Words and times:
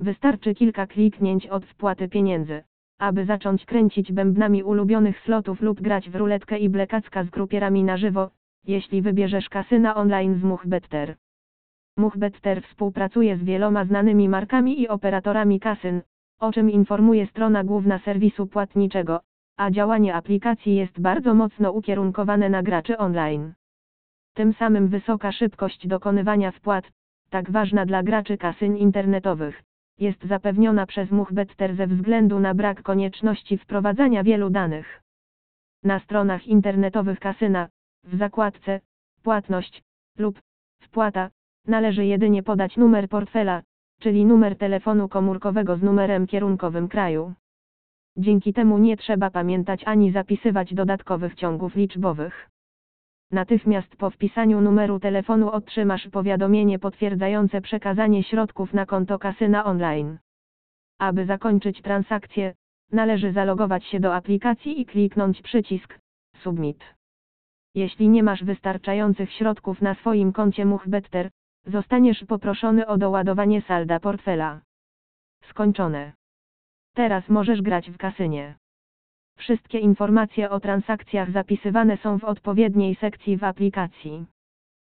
Wystarczy 0.00 0.54
kilka 0.54 0.86
kliknięć 0.86 1.46
od 1.46 1.64
wpłaty 1.64 2.08
pieniędzy, 2.08 2.62
aby 2.98 3.24
zacząć 3.24 3.64
kręcić 3.64 4.12
bębnami 4.12 4.62
ulubionych 4.62 5.20
slotów 5.20 5.62
lub 5.62 5.80
grać 5.80 6.10
w 6.10 6.14
ruletkę 6.14 6.58
i 6.58 6.68
blekacka 6.68 7.24
z 7.24 7.30
krupierami 7.30 7.84
na 7.84 7.96
żywo, 7.96 8.30
jeśli 8.66 9.02
wybierzesz 9.02 9.48
kasyna 9.48 9.94
online 9.94 10.40
z 10.40 10.42
Muchbetter. 10.42 11.16
Muchbetter 11.96 12.62
współpracuje 12.62 13.36
z 13.36 13.44
wieloma 13.44 13.84
znanymi 13.84 14.28
markami 14.28 14.80
i 14.80 14.88
operatorami 14.88 15.60
kasyn, 15.60 16.02
o 16.40 16.52
czym 16.52 16.70
informuje 16.70 17.26
strona 17.26 17.64
główna 17.64 17.98
serwisu 17.98 18.46
płatniczego, 18.46 19.20
a 19.56 19.70
działanie 19.70 20.14
aplikacji 20.14 20.76
jest 20.76 21.00
bardzo 21.00 21.34
mocno 21.34 21.72
ukierunkowane 21.72 22.50
na 22.50 22.62
graczy 22.62 22.98
online. 22.98 23.52
Tym 24.34 24.52
samym 24.52 24.88
wysoka 24.88 25.32
szybkość 25.32 25.86
dokonywania 25.86 26.50
wpłat, 26.50 26.92
tak 27.30 27.50
ważna 27.50 27.86
dla 27.86 28.02
graczy 28.02 28.38
kasyn 28.38 28.76
internetowych, 28.76 29.62
jest 30.00 30.24
zapewniona 30.24 30.86
przez 30.86 31.10
Muchbetter 31.10 31.76
ze 31.76 31.86
względu 31.86 32.40
na 32.40 32.54
brak 32.54 32.82
konieczności 32.82 33.58
wprowadzania 33.58 34.24
wielu 34.24 34.50
danych. 34.50 35.02
Na 35.84 36.00
stronach 36.00 36.46
internetowych 36.46 37.20
kasyna, 37.20 37.68
w 38.04 38.18
zakładce 38.18 38.80
Płatność 39.22 39.82
lub 40.18 40.40
Wpłata, 40.82 41.30
należy 41.66 42.04
jedynie 42.04 42.42
podać 42.42 42.76
numer 42.76 43.08
portfela, 43.08 43.62
czyli 44.00 44.24
numer 44.24 44.56
telefonu 44.56 45.08
komórkowego 45.08 45.76
z 45.76 45.82
numerem 45.82 46.26
kierunkowym 46.26 46.88
kraju. 46.88 47.34
Dzięki 48.16 48.52
temu 48.52 48.78
nie 48.78 48.96
trzeba 48.96 49.30
pamiętać 49.30 49.82
ani 49.84 50.12
zapisywać 50.12 50.74
dodatkowych 50.74 51.34
ciągów 51.34 51.74
liczbowych. 51.74 52.49
Natychmiast 53.32 53.96
po 53.96 54.10
wpisaniu 54.10 54.60
numeru 54.60 55.00
telefonu 55.00 55.50
otrzymasz 55.50 56.08
powiadomienie 56.08 56.78
potwierdzające 56.78 57.60
przekazanie 57.60 58.22
środków 58.22 58.74
na 58.74 58.86
konto 58.86 59.18
kasyna 59.18 59.64
online. 59.64 60.18
Aby 60.98 61.26
zakończyć 61.26 61.82
transakcję, 61.82 62.54
należy 62.92 63.32
zalogować 63.32 63.84
się 63.84 64.00
do 64.00 64.14
aplikacji 64.14 64.80
i 64.80 64.86
kliknąć 64.86 65.42
przycisk 65.42 65.98
Submit. 66.42 66.84
Jeśli 67.74 68.08
nie 68.08 68.22
masz 68.22 68.44
wystarczających 68.44 69.32
środków 69.32 69.82
na 69.82 69.94
swoim 69.94 70.32
koncie 70.32 70.64
Muchbetter, 70.64 71.30
zostaniesz 71.66 72.24
poproszony 72.24 72.86
o 72.86 72.98
doładowanie 72.98 73.62
salda 73.62 74.00
portfela. 74.00 74.60
Skończone. 75.42 76.12
Teraz 76.94 77.28
możesz 77.28 77.62
grać 77.62 77.90
w 77.90 77.96
kasynie. 77.96 78.54
Wszystkie 79.40 79.78
informacje 79.78 80.50
o 80.50 80.60
transakcjach 80.60 81.30
zapisywane 81.32 81.96
są 81.96 82.18
w 82.18 82.24
odpowiedniej 82.24 82.94
sekcji 82.94 83.36
w 83.36 83.44
aplikacji. 83.44 84.26